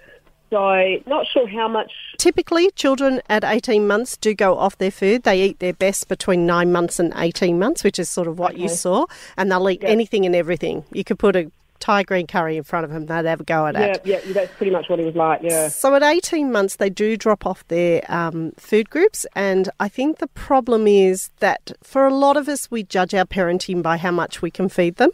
So 0.52 0.98
not 1.06 1.26
sure 1.32 1.48
how 1.48 1.66
much. 1.66 1.90
Typically, 2.18 2.70
children 2.72 3.22
at 3.30 3.42
18 3.42 3.86
months 3.86 4.18
do 4.18 4.34
go 4.34 4.58
off 4.58 4.76
their 4.76 4.90
food. 4.90 5.22
They 5.22 5.42
eat 5.42 5.60
their 5.60 5.72
best 5.72 6.08
between 6.08 6.44
nine 6.46 6.70
months 6.70 6.98
and 7.00 7.10
18 7.16 7.58
months, 7.58 7.82
which 7.82 7.98
is 7.98 8.10
sort 8.10 8.28
of 8.28 8.38
what 8.38 8.58
you 8.58 8.68
saw. 8.68 9.06
And 9.38 9.50
they'll 9.50 9.68
eat 9.70 9.82
Yeah. 9.82 9.88
anything 9.88 10.26
and 10.26 10.36
everything. 10.36 10.84
You 10.92 11.04
could 11.04 11.18
put 11.18 11.36
a 11.36 11.50
Thai 11.80 12.02
green 12.04 12.26
curry 12.28 12.56
in 12.58 12.62
front 12.62 12.84
of 12.84 12.92
them, 12.92 13.06
they'd 13.06 13.24
have 13.28 13.40
a 13.40 13.44
go 13.44 13.66
at 13.66 13.74
Yeah, 13.74 13.86
it. 13.86 14.02
yeah, 14.04 14.18
that's 14.34 14.52
pretty 14.56 14.70
much 14.70 14.88
what 14.88 15.00
he 15.00 15.04
was 15.04 15.16
like. 15.16 15.40
Yeah. 15.42 15.66
So 15.68 15.92
at 15.96 16.02
18 16.04 16.52
months, 16.52 16.76
they 16.76 16.88
do 16.90 17.16
drop 17.16 17.44
off 17.44 17.66
their 17.66 18.02
um, 18.08 18.52
food 18.56 18.88
groups. 18.90 19.26
And 19.34 19.68
I 19.80 19.88
think 19.88 20.18
the 20.18 20.28
problem 20.28 20.86
is 20.86 21.30
that 21.40 21.72
for 21.82 22.06
a 22.06 22.14
lot 22.14 22.36
of 22.36 22.46
us, 22.46 22.70
we 22.70 22.84
judge 22.84 23.14
our 23.14 23.24
parenting 23.24 23.82
by 23.82 23.96
how 23.96 24.12
much 24.12 24.40
we 24.42 24.50
can 24.50 24.68
feed 24.68 24.94
them. 24.96 25.10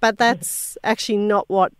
But 0.00 0.16
that's 0.16 0.78
actually 0.82 1.18
not 1.18 1.44
what 1.50 1.72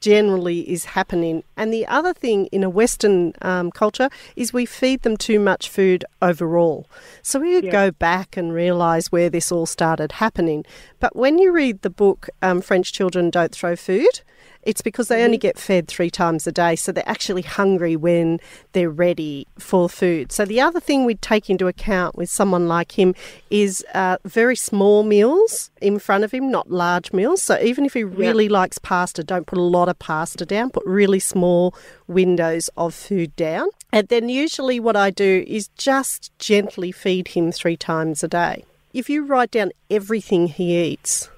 generally 0.00 0.60
is 0.70 0.84
happening. 0.86 1.42
And 1.56 1.72
the 1.72 1.86
other 1.86 2.12
thing 2.12 2.46
in 2.46 2.64
a 2.64 2.70
Western 2.70 3.32
um, 3.42 3.70
culture 3.70 4.08
is 4.34 4.52
we 4.52 4.66
feed 4.66 5.02
them 5.02 5.16
too 5.16 5.38
much 5.38 5.68
food 5.68 6.04
overall. 6.20 6.88
So 7.22 7.40
we 7.40 7.54
could 7.54 7.64
Yeah. 7.64 7.70
go 7.72 7.90
back 7.90 8.36
and 8.36 8.52
realise 8.52 9.12
where 9.12 9.30
this 9.30 9.52
all 9.52 9.66
started 9.66 10.12
happening. 10.12 10.64
But 11.00 11.14
when 11.16 11.38
you 11.38 11.52
read 11.52 11.82
the 11.82 11.90
book 11.90 12.28
um, 12.42 12.60
French 12.60 12.92
Children 12.92 13.30
Don't 13.30 13.52
Throw 13.52 13.76
Food, 13.76 14.20
it's 14.66 14.82
because 14.82 15.06
they 15.06 15.24
only 15.24 15.38
get 15.38 15.58
fed 15.58 15.86
three 15.86 16.10
times 16.10 16.46
a 16.46 16.52
day, 16.52 16.74
so 16.74 16.90
they're 16.90 17.08
actually 17.08 17.42
hungry 17.42 17.94
when 17.94 18.40
they're 18.72 18.90
ready 18.90 19.46
for 19.58 19.88
food. 19.88 20.32
So, 20.32 20.44
the 20.44 20.60
other 20.60 20.80
thing 20.80 21.04
we'd 21.04 21.22
take 21.22 21.48
into 21.48 21.68
account 21.68 22.16
with 22.16 22.28
someone 22.28 22.66
like 22.66 22.98
him 22.98 23.14
is 23.48 23.84
uh, 23.94 24.16
very 24.24 24.56
small 24.56 25.04
meals 25.04 25.70
in 25.80 26.00
front 26.00 26.24
of 26.24 26.32
him, 26.32 26.50
not 26.50 26.68
large 26.68 27.12
meals. 27.12 27.42
So, 27.42 27.58
even 27.60 27.84
if 27.84 27.94
he 27.94 28.02
really 28.02 28.48
likes 28.48 28.76
pasta, 28.78 29.22
don't 29.22 29.46
put 29.46 29.56
a 29.56 29.62
lot 29.62 29.88
of 29.88 30.00
pasta 30.00 30.44
down, 30.44 30.70
put 30.70 30.84
really 30.84 31.20
small 31.20 31.72
windows 32.08 32.68
of 32.76 32.92
food 32.92 33.36
down. 33.36 33.68
And 33.92 34.08
then, 34.08 34.28
usually, 34.28 34.80
what 34.80 34.96
I 34.96 35.10
do 35.10 35.44
is 35.46 35.68
just 35.78 36.36
gently 36.40 36.90
feed 36.90 37.28
him 37.28 37.52
three 37.52 37.76
times 37.76 38.24
a 38.24 38.28
day. 38.28 38.64
If 38.92 39.08
you 39.08 39.24
write 39.24 39.52
down 39.52 39.70
everything 39.88 40.48
he 40.48 40.76
eats, 40.76 41.30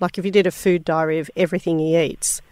like 0.00 0.18
if 0.18 0.24
you 0.26 0.30
did 0.30 0.46
a 0.46 0.50
food 0.50 0.84
diary 0.84 1.18
of 1.18 1.30
everything 1.34 1.78
he 1.78 1.96
eats, 1.96 2.42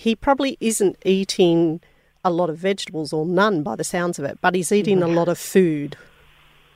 he 0.00 0.14
probably 0.16 0.56
isn't 0.60 0.96
eating 1.04 1.80
a 2.24 2.30
lot 2.30 2.48
of 2.50 2.56
vegetables 2.58 3.12
or 3.12 3.24
none 3.26 3.62
by 3.62 3.76
the 3.76 3.84
sounds 3.84 4.18
of 4.18 4.24
it, 4.24 4.38
but 4.40 4.54
he's 4.54 4.72
eating 4.72 5.02
a 5.02 5.08
lot 5.08 5.28
of 5.28 5.38
food. 5.38 5.96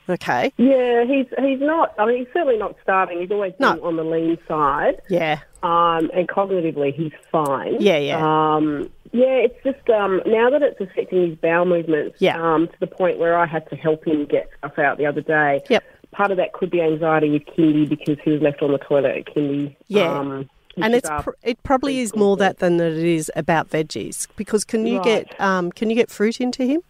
Okay. 0.08 0.52
Yeah, 0.58 1.04
he's 1.04 1.26
he's 1.38 1.60
not. 1.60 1.94
I 1.98 2.04
mean, 2.04 2.18
he's 2.18 2.26
certainly 2.34 2.58
not 2.58 2.76
starving. 2.82 3.20
He's 3.20 3.30
always 3.30 3.54
No. 3.58 3.74
been 3.74 3.82
on 3.84 3.96
the 3.96 4.04
lean 4.04 4.36
side, 4.46 5.00
Yeah. 5.08 5.38
um, 5.62 6.10
and 6.12 6.28
cognitively 6.28 6.92
he's 6.94 7.12
fine. 7.32 7.76
Yeah, 7.80 7.96
yeah. 7.96 8.18
Um, 8.54 8.90
yeah, 9.12 9.36
it's 9.46 9.56
just 9.64 9.88
um, 9.88 10.20
now 10.26 10.50
that 10.50 10.62
it's 10.62 10.78
affecting 10.78 11.28
his 11.30 11.38
bowel 11.38 11.64
movements. 11.64 12.16
Yeah. 12.20 12.36
Um, 12.38 12.68
to 12.68 12.74
the 12.80 12.86
point 12.86 13.18
where 13.18 13.38
I 13.38 13.46
had 13.46 13.68
to 13.70 13.76
help 13.76 14.06
him 14.06 14.26
get 14.26 14.50
stuff 14.58 14.78
out 14.78 14.98
the 14.98 15.06
other 15.06 15.22
day. 15.22 15.62
Yep. 15.70 15.82
Part 16.12 16.30
of 16.30 16.36
that 16.36 16.52
could 16.52 16.70
be 16.70 16.82
anxiety 16.82 17.30
with 17.30 17.44
kindy 17.46 17.88
because 17.88 18.18
he 18.22 18.30
was 18.30 18.42
left 18.42 18.60
on 18.62 18.72
the 18.72 18.78
toilet 18.78 19.16
at 19.16 19.34
kindy. 19.34 19.74
Yeah. 19.88 20.12
Um, 20.18 20.50
And 20.82 20.94
it's 20.94 21.08
pr- 21.20 21.30
it 21.42 21.62
probably 21.62 22.00
is 22.00 22.14
more 22.16 22.36
that 22.38 22.58
than 22.58 22.76
that 22.78 22.92
it 22.92 22.98
is 23.04 23.30
about 23.36 23.70
veggies 23.70 24.26
because 24.36 24.64
can 24.64 24.86
you 24.86 24.96
Right. 24.98 25.26
get 25.28 25.40
um, 25.40 25.70
can 25.72 25.90
you 25.90 25.96
get 25.96 26.10
fruit 26.10 26.40
into 26.40 26.64
him? 26.64 26.80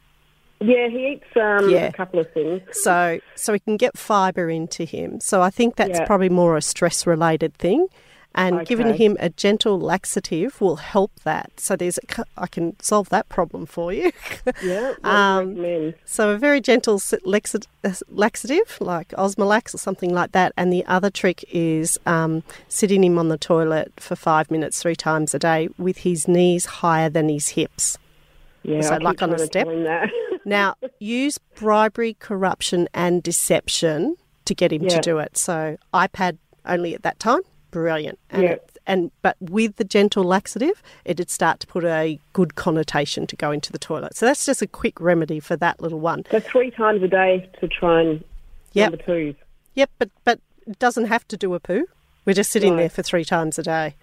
yeah, 0.61 0.89
he 0.89 1.09
eats 1.09 1.27
um, 1.37 1.69
Yeah. 1.69 1.87
a 1.89 1.93
couple 1.93 2.19
of 2.21 2.31
things. 2.33 2.63
So 2.73 3.19
so 3.35 3.53
we 3.53 3.59
can 3.59 3.77
get 3.77 3.99
fibre 3.99 4.49
into 4.49 4.85
him. 4.85 5.21
So 5.21 5.43
I 5.43 5.51
think 5.51 5.77
that's 5.77 5.99
Yeah. 5.99 6.07
probably 6.07 6.29
more 6.31 6.57
a 6.57 6.63
stress 6.63 7.07
related 7.07 7.55
thing. 7.55 7.89
And 8.35 8.67
giving 8.67 8.95
him 8.95 9.17
a 9.21 9.29
gentle 9.29 9.79
laxative 9.79 10.61
will 10.61 10.77
help 10.77 11.13
that. 11.23 11.53
So 11.61 11.77
there's 11.77 11.99
I 12.37 12.47
can 12.47 12.79
solve 12.81 13.09
that 13.11 13.29
problem 13.29 13.67
for 13.67 13.93
you. 13.93 14.13
Yeah. 14.63 14.95
what 15.01 15.03
do 15.03 15.09
you 15.09 15.87
Um? 15.89 15.95
So 16.05 16.31
a 16.31 16.39
very 16.39 16.61
gentle 16.61 17.01
uh, 17.13 17.93
laxative, 18.09 18.79
like 18.81 19.09
Osmolax 19.09 19.75
or 19.75 19.79
something 19.79 20.13
like 20.13 20.33
that. 20.33 20.53
And 20.57 20.73
the 20.73 20.85
other 20.87 21.11
trick 21.11 21.45
is 21.51 21.99
um, 22.07 22.43
sitting 22.69 23.05
him 23.05 23.19
on 23.19 23.29
the 23.29 23.39
toilet 23.39 23.93
for 23.99 24.17
five 24.17 24.51
minutes 24.51 24.81
three 24.83 24.97
times 24.97 25.35
a 25.35 25.39
day 25.39 25.69
with 25.79 25.99
his 25.99 26.27
knees 26.27 26.67
higher 26.67 27.09
than 27.09 27.29
his 27.29 27.51
hips. 27.51 27.99
Yeah, 28.63 28.81
so 28.81 28.95
I 28.95 28.99
like 28.99 29.23
on 29.23 29.35
a 29.35 29.39
step? 29.39 29.67
tell 29.67 29.75
him 29.75 29.85
that. 29.85 30.11
Now, 30.47 30.75
use 30.99 31.39
bribery, 31.39 32.17
corruption, 32.19 32.87
and 32.93 33.23
deception 33.23 34.17
to 34.45 34.55
get 34.55 34.73
him 34.75 34.87
to 34.89 35.01
do 35.01 35.19
it. 35.19 35.39
So 35.39 35.79
iPad 35.95 36.37
only 36.67 36.95
at 36.95 37.03
that 37.03 37.19
time, 37.19 37.41
brilliant. 37.75 38.19
And 38.31 38.43
Yeah. 38.45 38.51
it, 38.53 38.71
and 38.87 39.11
but 39.23 39.37
with 39.41 39.77
the 39.77 39.85
gentle 39.85 40.23
laxative, 40.25 40.83
it'd 41.05 41.31
start 41.31 41.59
to 41.61 41.67
put 41.67 41.85
a 41.85 42.19
good 42.33 42.55
connotation 42.55 43.27
to 43.27 43.37
go 43.37 43.51
into 43.51 43.73
the 43.73 43.79
toilet. 43.79 44.17
So 44.17 44.27
that's 44.27 44.47
just 44.47 44.63
a 44.63 44.67
quick 44.67 45.01
remedy 45.01 45.41
for 45.41 45.57
that 45.57 45.81
little 45.81 46.01
one. 46.01 46.25
so 46.31 46.39
three 46.41 46.71
times 46.71 47.03
a 47.03 47.09
day 47.09 47.49
to 47.61 47.69
try 47.69 48.01
and 48.03 48.25
Yep. 48.73 48.91
number 48.91 49.05
twos. 49.05 49.35
Yep, 49.75 49.91
but 49.99 50.11
but 50.25 50.39
it 50.67 50.79
doesn't 50.79 51.07
have 51.07 51.27
to 51.29 51.37
do 51.37 51.55
a 51.55 51.61
poo. 51.61 51.87
We're 52.25 52.33
just 52.35 52.51
sitting 52.51 52.73
Right. 52.75 52.83
there 52.83 52.91
for 52.91 53.03
three 53.03 53.25
times 53.25 53.59
a 53.59 53.63
day, 53.63 53.97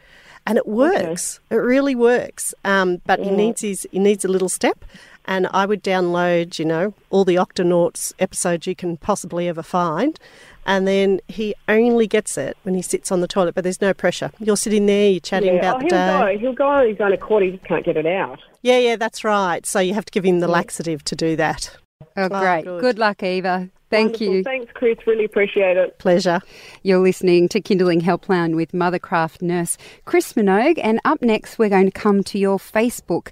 and 0.46 0.58
it 0.58 0.68
works. 0.68 1.40
It 1.50 1.56
really 1.56 1.96
works. 1.96 2.54
Um, 2.64 3.02
but 3.06 3.20
he 3.20 3.32
needs 3.32 3.62
his 3.62 3.88
he 3.92 4.00
needs 4.00 4.26
a 4.26 4.28
little 4.28 4.50
step, 4.50 4.84
and 5.26 5.48
I 5.52 5.66
would 5.66 5.84
download 5.84 6.60
you 6.60 6.66
know 6.66 6.94
all 7.10 7.26
the 7.26 7.36
Octonauts 7.36 8.14
episodes 8.20 8.68
you 8.68 8.76
can 8.76 8.98
possibly 8.98 9.48
ever 9.48 9.64
find, 9.64 10.20
and 10.66 10.88
then 10.88 11.20
he 11.28 11.56
only 11.68 12.08
gets 12.08 12.38
it 12.38 12.58
when 12.64 12.76
he 12.76 12.82
sits 12.82 13.12
on 13.12 13.22
the 13.22 13.28
toilet. 13.28 13.56
But 13.56 13.64
there's 13.64 13.82
no 13.82 13.94
pressure. 13.94 14.32
You're 14.40 14.58
sitting 14.58 14.86
there, 14.86 15.10
you're 15.10 15.20
chatting 15.20 15.56
yeah. 15.56 15.60
about 15.60 15.76
oh, 15.76 15.80
the 15.80 15.90
day. 15.90 16.36
go. 16.36 16.40
He'll 16.40 16.54
go 16.54 16.68
on 16.68 16.88
his 16.88 17.00
own 17.00 17.14
accord. 17.14 17.44
He 17.44 17.52
just 17.52 17.64
can't 17.64 17.86
get 17.86 17.98
it 17.98 18.06
out. 18.06 18.40
Yeah, 18.62 18.78
yeah, 18.78 18.96
that's 18.96 19.24
right. 19.24 19.66
So 19.66 19.80
you 19.80 19.94
have 19.94 20.06
to 20.06 20.12
give 20.12 20.24
him 20.24 20.40
the 20.40 20.48
laxative 20.48 21.04
to 21.06 21.16
do 21.16 21.36
that. 21.36 21.76
Oh, 22.16 22.30
great. 22.30 22.66
good. 22.66 22.82
Good. 22.82 23.00
luck, 23.00 23.24
Eva. 23.24 23.70
Thank 23.92 24.14
Wonderful. 24.14 24.36
you. 24.36 24.44
Thanks, 24.44 24.72
Chris. 24.74 24.98
Really 25.06 25.26
appreciate 25.26 25.78
it. 25.78 26.00
Pleasure. 26.00 26.42
You're 26.82 27.00
listening 27.00 27.50
to 27.50 27.62
Kindling 27.62 28.02
Helpline 28.02 28.56
with 28.56 28.72
Mothercraft 28.72 29.42
nurse 29.42 29.78
Chris 30.06 30.34
Minogue. 30.34 30.80
And 30.82 31.00
up 31.06 31.22
next, 31.22 31.60
we're 31.60 31.70
going 31.70 31.92
to 31.92 31.92
come 31.92 32.24
to 32.24 32.40
your 32.40 32.58
Facebook 32.58 33.30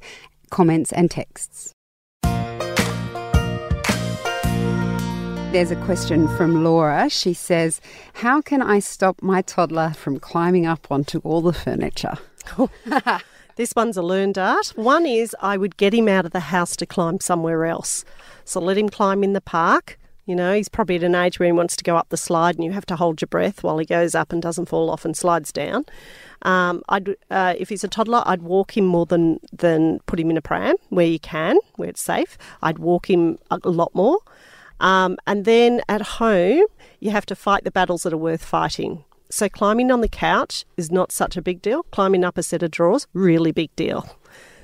comments 0.51 0.91
and 0.91 1.09
texts. 1.09 1.73
There's 5.53 5.71
a 5.71 5.81
question 5.85 6.27
from 6.37 6.63
Laura. 6.63 7.09
She 7.09 7.33
says, 7.33 7.81
How 8.13 8.41
can 8.41 8.61
I 8.61 8.79
stop 8.79 9.21
my 9.23 9.41
toddler 9.41 9.93
from 9.95 10.19
climbing 10.19 10.67
up 10.67 10.91
onto 10.91 11.19
all 11.19 11.41
the 11.41 11.53
furniture? 11.53 12.17
This 13.59 13.73
one's 13.75 13.97
a 13.97 14.01
learned 14.01 14.37
art. 14.37 14.67
One 14.77 15.05
is 15.05 15.35
I 15.41 15.57
would 15.57 15.75
get 15.75 15.93
him 15.93 16.07
out 16.07 16.25
of 16.25 16.31
the 16.31 16.39
house 16.39 16.77
to 16.77 16.85
climb 16.85 17.19
somewhere 17.19 17.65
else. 17.65 18.05
So 18.45 18.61
let 18.61 18.77
him 18.77 18.87
climb 18.87 19.21
in 19.21 19.33
the 19.33 19.41
park. 19.41 19.99
You 20.29 20.35
know, 20.35 20.53
he's 20.53 20.69
probably 20.69 20.95
at 20.97 21.01
an 21.01 21.15
age 21.15 21.39
where 21.39 21.47
he 21.47 21.51
wants 21.51 21.75
to 21.77 21.83
go 21.83 21.97
up 21.97 22.09
the 22.09 22.15
slide 22.15 22.53
and 22.53 22.63
you 22.63 22.71
have 22.71 22.85
to 22.85 22.95
hold 22.95 23.19
your 23.19 23.27
breath 23.29 23.63
while 23.63 23.79
he 23.79 23.85
goes 23.85 24.13
up 24.13 24.31
and 24.31 24.39
doesn't 24.39 24.67
fall 24.67 24.91
off 24.91 25.03
and 25.03 25.17
slides 25.17 25.51
down. 25.51 25.87
Um, 26.43 26.83
I'd, 26.87 27.15
uh, 27.31 27.55
if 27.57 27.69
he's 27.69 27.83
a 27.83 27.87
toddler, 27.87 28.21
I'd 28.27 28.43
walk 28.43 28.77
him 28.77 28.85
more 28.85 29.07
than, 29.07 29.39
than 29.51 30.01
put 30.05 30.19
him 30.19 30.29
in 30.29 30.37
a 30.37 30.41
pram 30.43 30.75
where 30.89 31.07
you 31.07 31.17
can, 31.17 31.57
where 31.77 31.89
it's 31.89 32.03
safe. 32.03 32.37
I'd 32.61 32.77
walk 32.77 33.09
him 33.09 33.39
a 33.49 33.57
lot 33.67 33.95
more. 33.95 34.19
Um, 34.79 35.17
and 35.25 35.45
then 35.45 35.81
at 35.89 36.01
home, 36.01 36.65
you 36.99 37.09
have 37.09 37.25
to 37.25 37.35
fight 37.35 37.63
the 37.63 37.71
battles 37.71 38.03
that 38.03 38.13
are 38.13 38.17
worth 38.17 38.45
fighting. 38.45 39.05
So 39.31 39.49
climbing 39.49 39.89
on 39.89 40.01
the 40.01 40.07
couch 40.07 40.63
is 40.77 40.91
not 40.91 41.11
such 41.11 41.37
a 41.37 41.41
big 41.41 41.59
deal. 41.59 41.81
Climbing 41.89 42.23
up 42.23 42.37
a 42.37 42.43
set 42.43 42.61
of 42.61 42.69
drawers, 42.69 43.07
really 43.13 43.51
big 43.51 43.75
deal. 43.75 44.07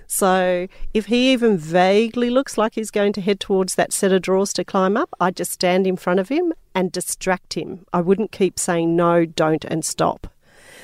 So 0.08 0.68
if 0.94 1.08
he 1.08 1.32
even 1.34 1.58
vaguely 1.58 2.30
looks 2.30 2.58
like 2.58 2.76
he's 2.76 2.92
going 2.92 3.14
to 3.14 3.22
head 3.22 3.40
towards 3.40 3.76
that 3.76 3.94
set 3.94 4.12
of 4.12 4.22
drawers 4.22 4.54
to 4.54 4.64
climb 4.64 4.98
up, 4.98 5.10
I'd 5.20 5.36
just 5.36 5.52
stand 5.52 5.88
in 5.88 5.98
front 5.98 6.20
of 6.20 6.30
him 6.30 6.54
and 6.74 6.92
distract 6.92 7.54
him. 7.54 7.86
I 7.92 8.02
wouldn't 8.02 8.32
keep 8.32 8.60
saying 8.60 8.96
no, 8.96 9.26
don't, 9.26 9.66
and 9.66 9.84
stop. 9.84 10.28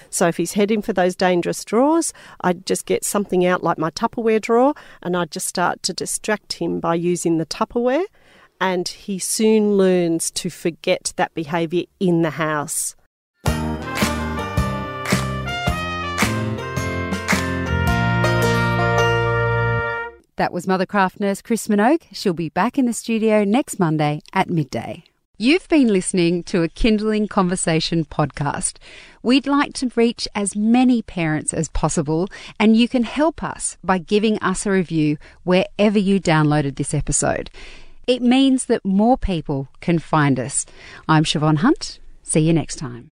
So 0.10 0.28
if 0.28 0.38
he's 0.38 0.54
heading 0.54 0.82
for 0.82 0.92
those 0.92 1.16
dangerous 1.16 1.63
drawers, 1.63 2.13
I'd 2.42 2.66
just 2.66 2.86
get 2.86 3.06
something 3.06 3.46
out 3.46 3.63
like 3.63 3.78
my 3.78 3.92
Tupperware 3.92 4.42
drawer 4.42 4.74
and 5.01 5.16
I'd 5.16 5.32
just 5.32 5.48
start 5.48 5.82
to 5.84 5.94
distract 5.94 6.54
him 6.54 6.80
by 6.80 6.96
using 6.96 7.38
the 7.38 7.46
Tupperware. 7.46 8.06
And 8.60 8.88
he 8.88 9.18
soon 9.18 9.78
learns 9.78 10.30
to 10.32 10.50
forget 10.50 11.13
that 11.16 11.34
behaviour 11.34 11.86
in 12.00 12.22
the 12.22 12.32
house. 12.32 12.96
That 20.42 20.52
was 20.52 20.66
Mothercraft 20.66 21.20
nurse 21.20 21.40
Chris 21.40 21.68
Minogue. 21.68 22.02
She'll 22.14 22.34
be 22.34 22.50
back 22.50 22.80
in 22.80 22.88
the 22.88 22.94
studio 22.94 23.44
next 23.44 23.78
Monday 23.78 24.22
at 24.34 24.50
midday. 24.50 25.04
You've 25.38 25.70
been 25.70 25.90
listening 25.90 26.42
to 26.46 26.64
a 26.64 26.68
Kindling 26.68 27.28
Conversation 27.28 28.06
podcast. 28.06 28.78
We'd 29.22 29.46
like 29.46 29.74
to 29.74 29.92
reach 29.96 30.28
as 30.34 30.56
many 30.56 31.04
parents 31.04 31.54
as 31.54 31.70
possible, 31.70 32.28
and 32.60 32.76
you 32.76 32.90
can 32.90 33.04
help 33.04 33.44
us 33.44 33.78
by 33.84 34.00
giving 34.00 34.40
us 34.40 34.66
a 34.66 34.72
review 34.72 35.20
wherever 35.44 36.00
you 36.00 36.20
downloaded 36.20 36.78
this 36.78 36.96
episode. 36.96 37.52
it 38.08 38.24
means 38.24 38.66
that 38.66 38.84
more 38.84 39.20
people 39.20 39.68
can 39.80 40.00
find 40.00 40.40
us. 40.40 40.66
I'm 41.08 41.24
Siobhan 41.24 41.58
Hunt. 41.58 42.00
See 42.24 42.40
you 42.40 42.52
next 42.52 42.78
time. 42.78 43.11